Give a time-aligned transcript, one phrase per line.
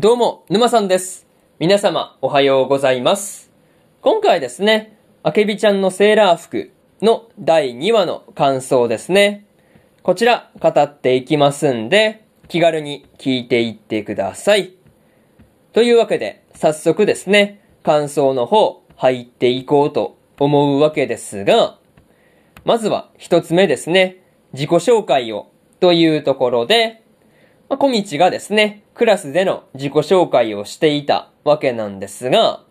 [0.00, 1.26] どうも、沼さんです。
[1.58, 3.50] 皆様、おはようございます。
[4.00, 6.70] 今回ですね、あけびちゃんのセーラー服
[7.02, 9.44] の第2話の感想ですね。
[10.04, 14.74] こちら、語っていきますんで、気軽に聞いていってください。
[15.72, 21.76] というわけで、早速ですね、感想の方、入っていこうと思うわけですが、
[22.64, 24.18] まずは一つ目ですね、
[24.52, 25.48] 自己紹介を
[25.80, 27.02] というところで、
[27.68, 32.64] まあ、小道がですね、クラスでの自己紹介をしていたわけなんですが、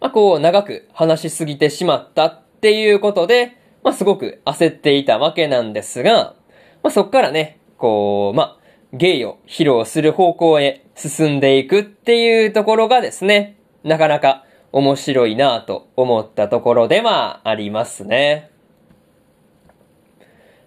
[0.00, 6.34] まあ、こう長く話しすぎてしまったっていうことで、まあ、すごく焦っていたわけなんですが、
[6.82, 8.58] まあ、そっからね、こう、まあ、
[8.92, 18.50] 芸を披露する方向へ進んでいくっていうところがですね、なかなか面白いなぁと思ったところではありますね。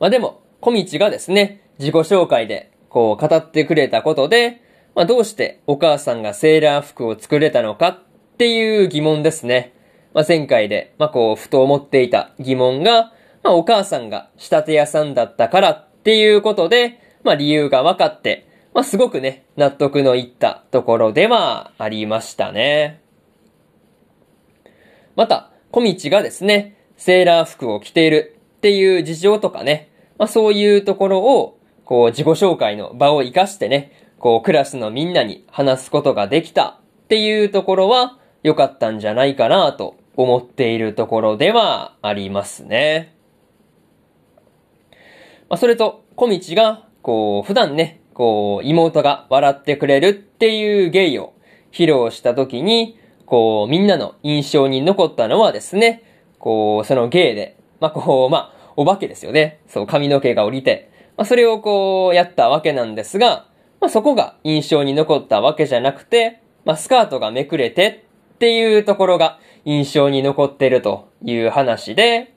[0.00, 4.60] まあでも、小道がですね、自己紹介でこう語ってくれたことで、
[4.94, 7.98] まあどうしてお母さんがセーラー服を作れたのかっ
[8.36, 9.72] ていう疑問ですね。
[10.12, 23.00] まあ前回で、まあこう、ふと思っていた疑問が、まあお母さんが仕立て屋さんだったからっていうことで、まあ理由が分かって、まあすごくね、納得のいったところではありましたね。
[25.14, 31.59] また、小道がですね、セーラー服を着ているっていう事情とかね、まあそういうところを、
[31.90, 43.16] こう自己紹介の場を活かしてね、こうクラスのみんなに話すことができたっていうところは良かったんじゃないかなと思っているところではありますね。
[45.48, 51.32] まあそれと、小道が、こう普段ね、こう妹が笑ってくれるっていう芸を
[51.72, 56.04] 披露した時に、こうみんなの印象に残ったのはですね、
[56.38, 59.58] こうその芸で、まあこう、まあお化けですよね。
[59.66, 60.89] そう髪の毛が降りて、
[61.20, 63.46] まあ、それをこうやったわけなんですが、
[63.78, 72.34] まあ、そこが印象に残ったわけじゃなくて、まあ、スカートがめくれてっていうところが印象に残ってるという話で、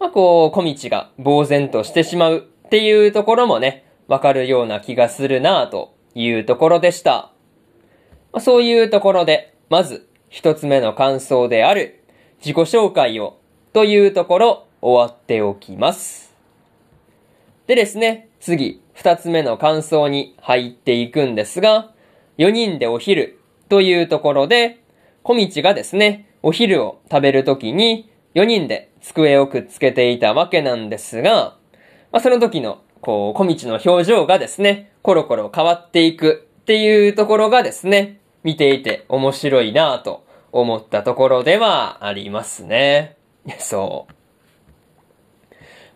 [0.00, 7.30] まあ、こう、小道が呆然としてしまうっていうところもね、わかるような気がするなぁというところでした。
[8.32, 12.02] まあ、そういうところで、まず一つ目の感想である
[12.40, 13.38] 自己紹介を
[13.72, 16.34] というところ終わっておきます。
[17.66, 21.94] でですね、次、二つ目の感想に入っていくんですが、
[22.36, 23.40] 4人でお昼
[23.70, 24.82] というところで、
[25.22, 31.56] 小道がですね、お昼を食べるときに4人で机をくっつけていたわけなんですが、
[32.12, 43.16] まあ、その時の、こう、小道の表情がですね、コロコロ変わっていくっていうところがですね、見ていて面白いなぁと思ったところではありますね。
[43.58, 44.12] そう。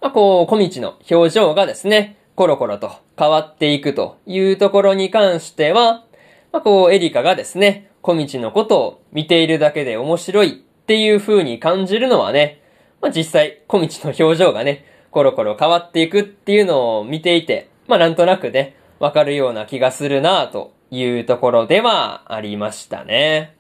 [0.00, 6.04] まあ、こう、小道の表情がですね、コロコロと変わっていくというところに関しては、
[6.52, 12.62] まあ、こう、エリカがですね、小道のことを見ているだけで面白いっていう風に感じるのはね、
[13.02, 23.56] まあ、実際、小道の表情がね、コロコロ変わっていくっていうのを見ていて、まあ、なんとなくね、わかるような気がするなというところではありましたね。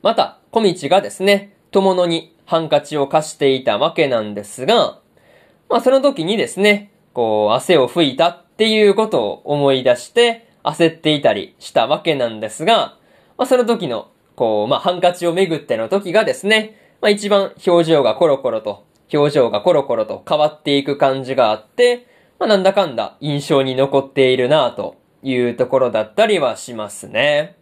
[0.00, 5.02] また、小道がですね、友野にハンカチを貸していたわけなんですが、
[5.68, 12.96] まあその時にですね、こう汗を拭いたっていうことを思い出して焦っていたりしたわけなんですが、
[13.36, 22.06] まあその時の、こう、まあハンカチをめぐっての時がですね、まあ一番表情がコロコロと、表情がコロコロと変わっていく感じがあって、
[22.38, 27.56] まあなんだかんだ印象に残っているなというところだったりはしますね。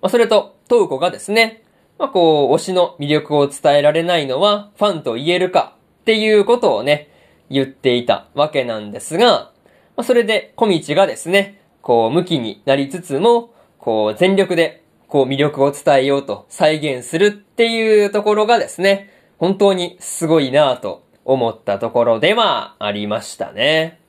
[0.00, 1.62] まあそれと、トウコがですね、
[1.98, 7.10] まあ、こう、推しの魅力を伝えられないのはファンと言えるかっていうことをね、
[7.50, 9.52] 言っていたわけなんですが、
[9.96, 24.00] まあ、それで小道がですね、こう、向きになりつつも、こう、全力で、こう、魅力を伝えようと再現するっていうところがですね、本当にすごいなぁと思ったところではありましたね。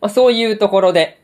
[0.00, 1.22] まあ、そういうところで、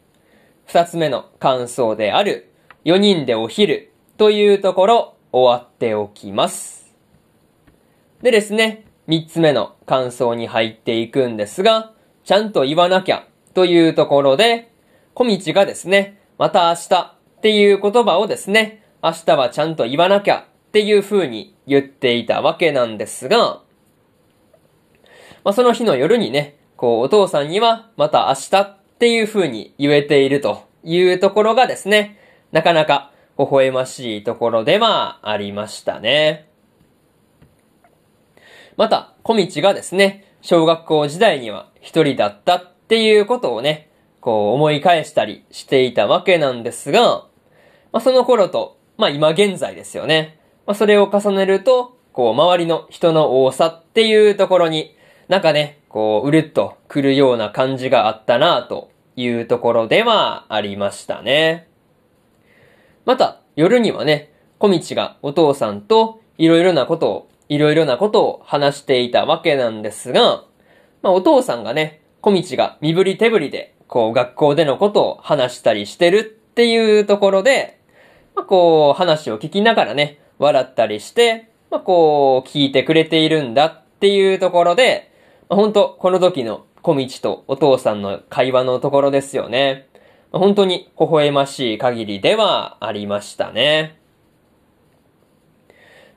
[0.67, 2.53] 二つ目の感想である、
[2.85, 6.95] 4人でお昼というところ、終わっておきます。
[8.23, 11.93] でですね、三つ目の感想に入っていくんですが、
[12.25, 14.73] ちゃんと言わなきゃというところで、
[15.15, 23.63] 小道がですね、また明日っていう言葉をですね、明日はちゃんと言わなきゃっていう風に言っていたわけなんですが、
[25.45, 32.19] まあ、その日の夜にね、こうお父さんにはまた明日っていう風に言えているというところがですね、
[32.53, 36.49] なかなか微笑ましいところではありましたね。
[38.77, 43.91] また、小道がですね、小学校時代には一人だったっていうことをね、
[44.21, 47.27] こう思い返したりしていたわけなんですが、
[47.93, 50.39] まあ、その頃と、まあ今現在ですよね。
[50.67, 54.97] まあ、それを重ねると、こう周りの人の多さっていうところに、
[55.29, 61.69] なんかね、こう、うるっと来るような感じがあったなというところではありましたね。
[63.07, 70.45] また、夜にはね、小道がお父さんといろいろなことを、いろいろなことを話していたわけなんですが、
[71.03, 77.79] まあお父さんがね、小道が身振り手振りで、こう学校でのことを話したりしてるっていうところで、
[78.35, 85.13] まあこう話を聞きながらね、笑ったりして、まあこう聞いてくれているんだっていうところで、
[85.49, 89.87] まあ、本当この時の小道とお父さんの会話のところですよね。
[90.33, 93.99] 本当に微笑ましい限りではありましたね。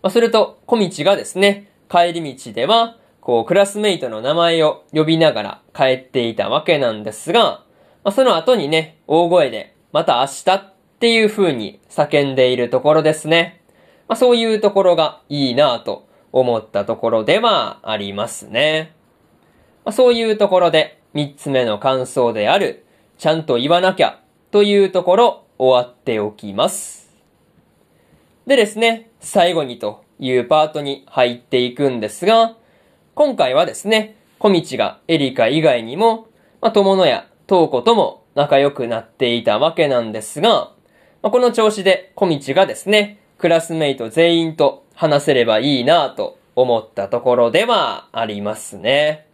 [0.01, 7.63] まあ、それと、小道がですね、帰り道では、こう、クラスメイトの名前を呼びながら帰っていたわけなんですが、
[8.03, 13.61] まあ、その後にね、大声で、また明日っていう風に叫んでいるところですね。
[14.07, 18.93] まあ、そういうところがいいなぁと思ったところではありますね。
[19.85, 22.85] まあ、そういうところで三つ目の感想である、
[23.19, 27.09] ちゃんと言わなきゃというところ終わっておきます。
[28.47, 32.55] でですね、最後にというパートに入っていくんですが、
[33.15, 36.29] 今回はですね、小道がエリカ以外にも、
[36.61, 40.71] まあ、友野や東子とも仲良くなっていたわけなんですが、
[41.21, 49.27] まあ、この調子で小道がですね、クラスメイト全員と話せればいいなぁと思ったところではありますね。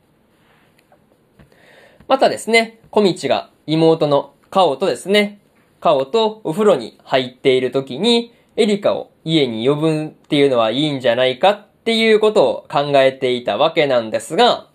[2.08, 5.40] またですね、小道が妹のカオとですね、
[5.80, 14.68] カオとお風呂に入っている時に、エリカを家に呼ぶっていうのはいいんじゃないかっていうことを考えていたわけなんですが、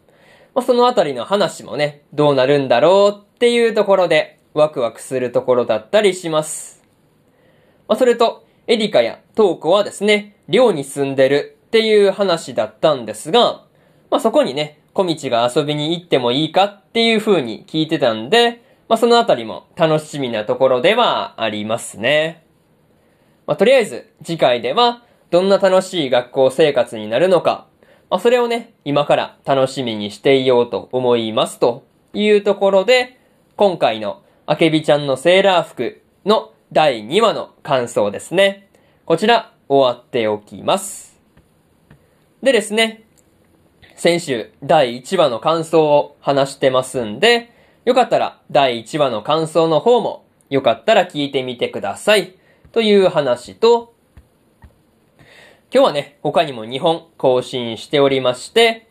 [0.54, 6.82] まあ、そのあたりの話もね、どうなるんだろうっていうところでワクワクするところだったりします。
[7.88, 13.64] まあ、それと、エリカやトーコはですね、寮に住んでるっていう話だったんですが、
[14.10, 22.44] まあ、そこにね、小道が遊びに行ってもいいかっていう風に聞いてたんで、まあ、そのあたりも楽しみなところではありますね。
[23.46, 27.68] まあ、とりあえず次回ではどんな楽しい学校生活になるのか、
[28.10, 33.20] まあ、それをね、今から楽しみにしていようと思いますというところで、
[33.54, 38.68] 今回のあけびちゃんのセーラー服の第2話の感想ですね。
[39.04, 41.16] こちら終わっておきます。
[42.42, 43.04] でですね、
[43.94, 47.52] 先週第1話の感想を話してますんで、
[47.90, 52.36] よかったら第1話の感想の方もよかったら聞いてみてください。
[52.70, 53.96] という話と、
[55.74, 58.88] 今日はね、他にも2本更新しておりまして、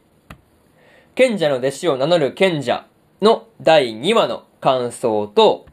[1.15, 2.87] 賢者の弟子を名乗る賢者
[3.21, 5.65] の第2話の感想と、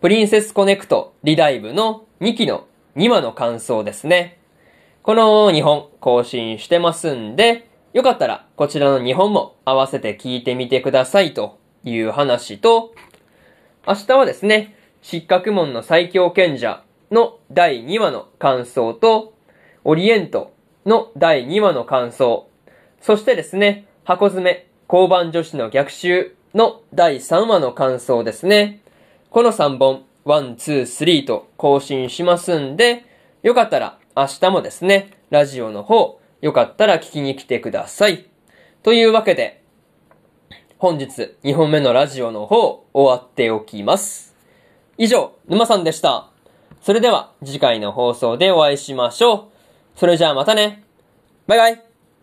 [0.00, 2.66] プリンセスコネクトリダイブの2期の
[2.96, 4.40] 2話の感想ですね。
[5.04, 11.55] この2本更新してますんで、よかったらこちらの2本も合わせて聞いてみてくださいと
[11.86, 12.92] いう話と、
[13.86, 19.32] 明日はですね、失格門の最強賢者の第2話の感想と、
[19.84, 20.52] オリエント
[20.84, 22.48] の第2話の感想、
[23.00, 28.80] そしてですね、箱詰め、交番女子の逆襲の第3話の感想ですね。
[29.30, 33.04] この3本、1、2、3と更新しますんで、
[33.42, 38.26] よかったら明日もですね、ラジオの方、よかったら聞きに来てください。
[38.82, 39.62] というわけで、
[40.78, 44.34] 本日2本目のラジオの方、終わっておきます。
[44.98, 46.28] 以上、沼さんでした。
[46.82, 49.98] それでは次回の放送でお会いしましょう。
[49.98, 50.84] それじゃあまたね。
[51.46, 51.85] バイバイ。